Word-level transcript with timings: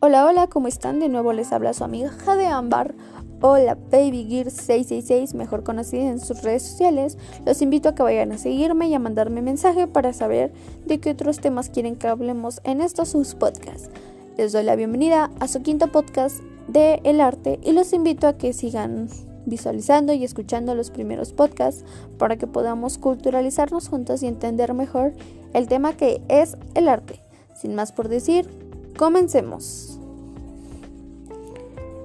Hola, 0.00 0.26
hola, 0.26 0.46
¿cómo 0.46 0.68
están? 0.68 1.00
De 1.00 1.08
nuevo 1.08 1.32
les 1.32 1.50
habla 1.50 1.74
su 1.74 1.82
amiga 1.82 2.12
de 2.36 2.46
Ámbar. 2.46 2.94
Hola, 3.40 3.76
Baby 3.90 4.26
Gear 4.28 4.48
666, 4.48 5.34
mejor 5.34 5.64
conocida 5.64 6.08
en 6.08 6.20
sus 6.20 6.40
redes 6.42 6.62
sociales. 6.62 7.18
Los 7.44 7.62
invito 7.62 7.88
a 7.88 7.96
que 7.96 8.04
vayan 8.04 8.30
a 8.30 8.38
seguirme 8.38 8.86
y 8.86 8.94
a 8.94 9.00
mandarme 9.00 9.42
mensaje 9.42 9.88
para 9.88 10.12
saber 10.12 10.52
de 10.86 11.00
qué 11.00 11.10
otros 11.10 11.40
temas 11.40 11.68
quieren 11.68 11.96
que 11.96 12.06
hablemos 12.06 12.60
en 12.62 12.80
estos 12.80 13.08
sus 13.08 13.34
podcasts. 13.34 13.90
Les 14.36 14.52
doy 14.52 14.62
la 14.62 14.76
bienvenida 14.76 15.32
a 15.40 15.48
su 15.48 15.62
quinto 15.62 15.88
podcast 15.88 16.42
de 16.68 17.00
El 17.02 17.20
Arte 17.20 17.58
y 17.64 17.72
los 17.72 17.92
invito 17.92 18.28
a 18.28 18.38
que 18.38 18.52
sigan 18.52 19.08
visualizando 19.46 20.12
y 20.12 20.22
escuchando 20.22 20.76
los 20.76 20.92
primeros 20.92 21.32
podcasts 21.32 21.84
para 22.18 22.36
que 22.36 22.46
podamos 22.46 22.98
culturalizarnos 22.98 23.88
juntos 23.88 24.22
y 24.22 24.28
entender 24.28 24.74
mejor 24.74 25.14
el 25.54 25.66
tema 25.66 25.94
que 25.94 26.22
es 26.28 26.56
el 26.74 26.88
arte. 26.88 27.20
Sin 27.56 27.74
más 27.74 27.90
por 27.90 28.08
decir, 28.08 28.48
comencemos. 28.96 29.87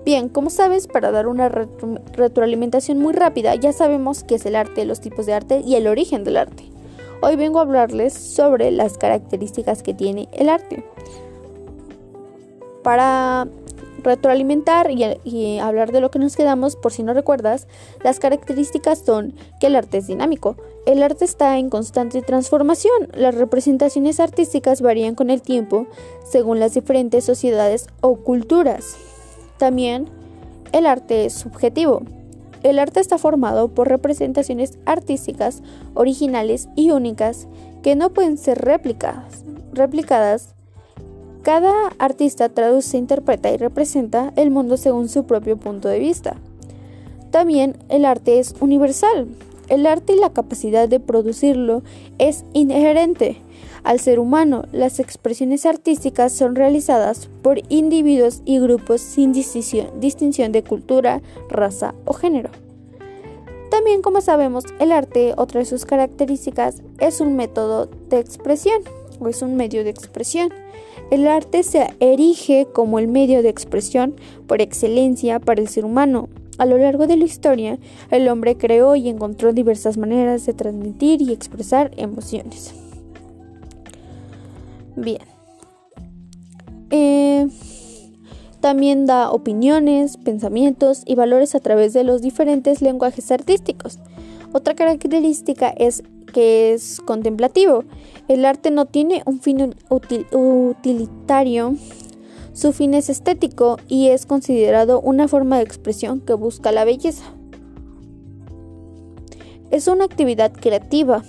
Bien, 0.06 0.28
como 0.28 0.50
sabes, 0.50 0.88
para 0.88 1.12
dar 1.12 1.28
una 1.28 1.48
retroalimentación 1.48 3.00
muy 3.00 3.14
rápida, 3.14 3.56
ya 3.56 3.72
sabemos 3.72 4.26
qué 4.26 4.36
es 4.36 4.46
el 4.46 4.58
arte, 4.58 4.84
los 4.84 5.00
tipos 5.00 5.26
de 5.26 5.34
arte 5.34 5.62
y 5.66 5.76
el 5.76 5.88
origen 5.88 6.26
del 6.26 6.38
arte. 6.38 6.66
Hoy 7.22 7.38
vengo 7.38 7.60
a 7.60 7.62
hablarles 7.62 8.14
sobre 8.14 8.70
las 8.72 8.98
características 8.98 9.82
que 9.82 9.94
tiene 9.94 10.28
el 10.34 10.50
arte. 10.50 10.84
Para 12.84 13.48
retroalimentar 14.04 14.92
y, 14.92 15.60
hablar 15.60 15.94
de 15.94 16.02
lo 16.02 16.12
que 16.12 16.20
nos 16.20 16.36
quedamos, 16.36 16.76
por 16.76 16.92
si 16.92 17.02
no 17.02 17.14
recuerdas, 17.14 17.68
las 18.04 18.20
características 18.20 19.00
son 19.00 19.34
que 19.62 19.68
el 19.68 19.78
arte 19.78 20.00
es 20.00 20.08
dinámico. 20.08 20.58
El 20.86 21.02
arte 21.02 21.24
está 21.24 21.58
en 21.58 21.70
constante 21.70 22.22
transformación. 22.22 23.08
Las 23.14 23.36
representaciones 23.36 24.20
artísticas 24.20 24.82
varían 24.82 25.16
con 25.16 25.30
el 25.30 25.42
tiempo 25.42 25.88
según 26.30 26.60
las 26.60 26.74
diferentes 26.74 27.24
sociedades 27.24 27.88
o 28.02 28.18
culturas. 28.18 29.13
También 29.58 30.10
el 30.72 30.86
arte 30.86 31.26
es 31.26 31.34
subjetivo. 31.34 32.04
El 32.64 32.80
arte 32.80 33.00
está 33.00 33.18
formado 33.18 33.68
por 33.68 33.90
representaciones 33.90 34.78
artísticas 34.86 35.62
originales 35.94 36.70
y 36.76 36.92
únicas 36.92 37.48
que 37.82 37.96
no 37.96 38.12
pueden 38.12 38.38
ser 38.38 38.60
replicadas, 38.60 40.54
cada 41.44 41.90
artista 42.00 42.48
traduce, 42.48 42.98
interpreta 42.98 43.52
y 43.52 43.58
representa 43.58 44.32
el 44.38 44.50
mundo 44.50 44.78
según 44.78 45.10
su 45.10 45.26
propio 45.26 45.58
punto 45.58 45.90
de 45.90 46.00
vista. 46.00 46.38
También 47.32 47.76
el 47.90 48.06
arte 48.06 48.40
es 48.40 48.56
universal. 48.62 49.28
El 49.70 49.86
arte 49.86 50.14
y 50.14 50.20
la 50.20 50.34
capacidad 50.34 50.90
de 50.90 51.00
producirlo 51.00 51.84
es 52.18 52.44
inherente 52.54 53.38
al 53.84 54.00
ser 54.00 54.20
humano. 54.20 54.66
Las 54.72 55.00
expresiones 55.00 55.66
artísticas 55.66 56.34
son 56.34 56.56
realizadas 56.56 57.30
por 57.42 57.62
individuos 57.70 58.42
y 58.46 58.60
grupos 58.60 59.02
sin 59.02 59.32
distinción 59.32 60.52
de 60.52 60.64
cultura, 60.64 61.22
raza 61.50 61.94
o 62.06 62.14
género. 62.14 62.50
También, 63.70 64.02
como 64.02 64.22
sabemos, 64.22 64.66
el 64.80 64.92
arte, 64.92 65.34
otra 65.36 65.60
de 65.60 65.66
sus 65.66 65.86
características, 65.86 66.84
es 67.00 67.22
un 67.22 67.36
método 67.36 67.90
de 68.10 68.20
expresión 68.20 68.84
o 69.20 69.28
es 69.30 69.42
un 69.42 69.56
medio 69.56 69.84
de 69.84 69.90
expresión. 69.90 70.54
El 71.10 71.28
arte 71.28 71.64
se 71.64 71.94
erige 72.00 72.68
como 72.72 73.00
el 73.00 73.08
medio 73.08 73.42
de 73.42 73.50
expresión 73.50 74.16
por 74.48 74.62
excelencia 74.62 75.40
para 75.40 75.62
el 75.62 75.70
ser 75.70 75.86
humano. 75.86 76.30
A 76.58 76.66
lo 76.66 76.78
largo 76.78 77.08
de 77.08 77.18
la 77.18 77.26
historia, 77.26 77.80
el 78.12 78.28
hombre 78.28 78.58
creó 78.58 78.96
y 78.96 79.10
encontró 79.10 79.54
diversas 79.54 79.98
maneras 79.98 80.46
de 80.46 80.54
transmitir 80.54 81.22
y 81.22 81.32
expresar 81.32 81.92
emociones. 81.98 82.74
Bien. 84.96 85.22
Eh, 86.92 87.48
también 88.60 89.06
da 89.06 89.32
opiniones, 89.32 90.18
pensamientos 90.18 91.02
y 91.06 91.16
valores 91.16 91.56
a 91.56 91.60
través 91.60 91.92
de 91.94 92.04
los 92.04 92.22
diferentes 92.22 92.82
lenguajes 92.82 93.32
artísticos. 93.32 94.00
Otra 94.54 94.76
característica 94.76 95.70
es 95.70 96.04
que 96.32 96.74
es 96.74 97.02
contemplativo. 97.02 97.84
El 98.28 98.46
arte 98.46 98.72
no 98.72 98.86
tiene 98.86 99.24
un 99.26 99.42
fin 99.42 99.76
utilitario, 100.32 101.76
su 102.54 102.72
fin 102.72 102.94
es 102.94 103.10
estético 103.10 103.78
y 103.88 104.10
es 104.10 104.26
considerado 104.26 105.02
una 105.02 105.28
forma 105.28 105.58
de 105.58 105.64
expresión 105.64 106.22
que 106.22 106.34
busca 106.34 106.72
la 106.72 106.86
belleza. 106.86 107.24
Es 109.72 109.88
una 109.88 110.06
actividad 110.06 110.54
creativa. 110.54 111.24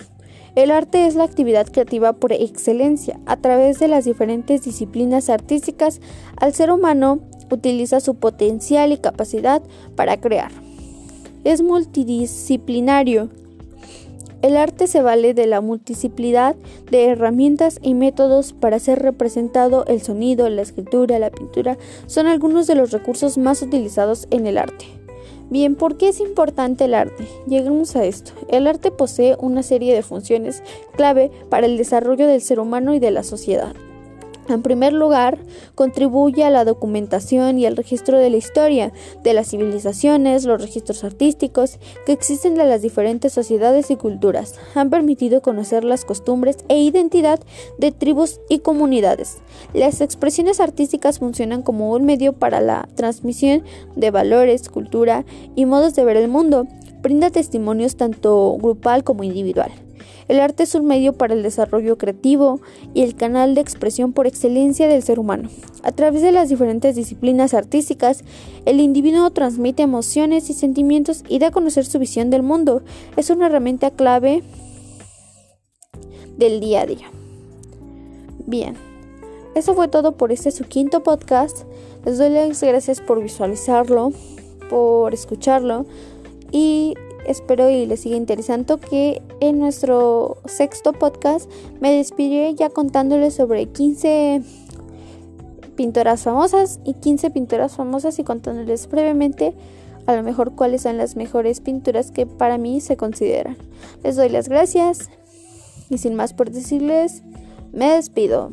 El 0.53 0.69
arte 0.69 1.07
es 1.07 1.15
la 1.15 1.23
actividad 1.23 1.67
creativa 1.67 2.13
por 2.13 2.31
excelencia. 2.31 3.19
A 3.25 3.37
través 3.37 3.79
de 3.79 3.87
las 3.87 4.05
diferentes 4.05 4.63
disciplinas 4.63 5.29
artísticas, 5.29 5.99
al 6.37 6.53
ser 6.53 6.71
humano 6.71 7.19
utiliza 7.49 7.99
su 7.99 8.15
potencial 8.15 8.91
y 8.91 8.97
capacidad 8.97 9.63
para 9.95 10.17
crear. 10.21 10.51
Es 11.43 11.61
multidisciplinario 11.61 13.29
el 14.45 14.57
arte 14.57 14.85
se 14.85 15.01
vale 15.01 15.33
de 15.33 15.47
la 15.47 15.59
multiplicidad 15.59 16.55
de 16.91 17.05
herramientas 17.05 17.79
y 17.81 17.95
métodos 17.95 18.53
para 18.53 18.77
ser 18.77 19.01
representado. 19.01 19.85
El 19.87 20.03
sonido, 20.03 20.47
la 20.49 20.61
escritura, 20.61 21.17
la 21.17 21.31
pintura 21.31 21.79
son 22.05 22.27
algunos 22.27 22.67
de 22.67 22.75
los 22.75 22.91
recursos 22.91 23.39
más 23.39 23.63
utilizados 23.63 24.27
en 24.29 24.45
el 24.45 24.59
arte. 24.59 24.85
Bien, 25.49 25.73
¿por 25.73 25.97
qué 25.97 26.09
es 26.09 26.19
importante 26.19 26.85
el 26.85 26.93
arte? 26.93 27.27
Lleguemos 27.47 27.95
a 27.95 28.05
esto. 28.05 28.33
El 28.47 28.67
arte 28.67 28.91
posee 28.91 29.35
una 29.39 29.63
serie 29.63 29.95
de 29.95 30.03
funciones 30.03 30.61
clave 30.95 31.31
para 31.49 31.65
el 31.65 31.77
desarrollo 31.77 32.27
del 32.27 32.41
ser 32.41 32.59
humano 32.59 32.93
y 32.93 32.99
de 32.99 33.09
la 33.09 33.23
sociedad. 33.23 33.73
En 34.47 34.61
primer 34.61 34.93
lugar, 34.93 35.39
contribuye 35.73 36.43
a 36.43 36.51
la 36.51 36.65
documentación 36.65 37.57
y 37.57 37.65
al 37.65 37.75
registro 37.75 38.19
de 38.19 38.29
la 38.29 38.37
historia 38.37 38.93
de 39.23 39.33
las 39.33 39.49
civilizaciones, 39.49 40.45
los 40.45 40.61
registros 40.61 41.03
artísticos 41.03 41.79
que 42.05 42.11
existen 42.11 42.55
de 42.55 42.65
las 42.65 42.81
diferentes 42.81 43.33
sociedades 43.33 43.89
y 43.89 43.95
culturas. 43.95 44.55
Han 44.75 44.91
permitido 44.91 45.41
conocer 45.41 45.83
las 45.83 46.05
costumbres 46.05 46.57
e 46.67 46.77
identidad 46.77 47.39
de 47.79 47.91
tribus 47.91 48.39
y 48.47 48.59
comunidades. 48.59 49.37
Las 49.73 50.01
expresiones 50.01 50.59
artísticas 50.59 51.19
funcionan 51.19 51.63
como 51.63 51.91
un 51.91 52.05
medio 52.05 52.33
para 52.33 52.61
la 52.61 52.87
transmisión 52.95 53.63
de 53.95 54.11
valores, 54.11 54.69
cultura 54.69 55.25
y 55.55 55.65
modos 55.65 55.95
de 55.95 56.05
ver 56.05 56.17
el 56.17 56.27
mundo. 56.27 56.67
Brinda 57.01 57.29
testimonios 57.29 57.97
tanto 57.97 58.57
grupal 58.59 59.03
como 59.03 59.23
individual. 59.23 59.71
El 60.27 60.39
arte 60.39 60.63
es 60.63 60.73
un 60.73 60.85
medio 60.85 61.13
para 61.13 61.33
el 61.33 61.43
desarrollo 61.43 61.97
creativo 61.97 62.59
y 62.93 63.03
el 63.03 63.15
canal 63.15 63.53
de 63.53 63.61
expresión 63.61 64.11
por 64.11 64.25
excelencia 64.25 64.87
del 64.87 65.03
ser 65.03 65.19
humano. 65.19 65.49
A 65.83 65.91
través 65.91 66.21
de 66.21 66.31
las 66.31 66.49
diferentes 66.49 66.95
disciplinas 66.95 67.53
artísticas, 67.53 68.23
el 68.65 68.79
individuo 68.79 69.29
transmite 69.29 69.83
emociones 69.83 70.49
y 70.49 70.53
sentimientos 70.53 71.23
y 71.27 71.39
da 71.39 71.47
a 71.47 71.51
conocer 71.51 71.85
su 71.85 71.99
visión 71.99 72.29
del 72.29 72.41
mundo. 72.41 72.81
Es 73.17 73.29
una 73.29 73.45
herramienta 73.45 73.91
clave 73.91 74.41
del 76.37 76.59
día 76.59 76.81
a 76.81 76.85
día. 76.85 77.11
Bien, 78.47 78.75
eso 79.53 79.73
fue 79.73 79.87
todo 79.87 80.13
por 80.13 80.31
este 80.31 80.51
su 80.51 80.65
quinto 80.65 81.03
podcast. 81.03 81.65
Les 82.03 82.17
doy 82.17 82.29
las 82.29 82.61
gracias 82.61 82.99
por 82.99 83.21
visualizarlo, 83.21 84.11
por 84.69 85.13
escucharlo 85.13 85.85
y 86.51 86.95
espero 87.27 87.69
y 87.69 87.85
les 87.85 88.01
siga 88.01 88.15
interesando 88.15 88.79
que 88.79 89.21
en 89.39 89.59
nuestro 89.59 90.37
sexto 90.45 90.93
podcast 90.93 91.49
me 91.79 91.91
despidiré 91.91 92.55
ya 92.55 92.69
contándoles 92.69 93.33
sobre 93.33 93.67
15 93.67 94.41
pintoras 95.75 96.23
famosas 96.23 96.79
y 96.83 96.93
15 96.93 97.31
pintoras 97.31 97.75
famosas 97.75 98.17
y 98.19 98.23
contándoles 98.23 98.87
brevemente 98.87 99.53
a 100.05 100.15
lo 100.15 100.23
mejor 100.23 100.53
cuáles 100.53 100.83
son 100.83 100.97
las 100.97 101.15
mejores 101.15 101.61
pinturas 101.61 102.11
que 102.11 102.25
para 102.25 102.57
mí 102.57 102.79
se 102.79 102.95
consideran. 102.95 103.57
Les 104.03 104.15
doy 104.15 104.29
las 104.29 104.49
gracias 104.49 105.09
y 105.89 105.97
sin 105.97 106.15
más 106.15 106.33
por 106.33 106.51
decirles, 106.51 107.23
me 107.73 107.91
despido. 107.91 108.51